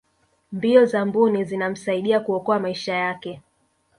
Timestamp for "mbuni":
1.05-1.43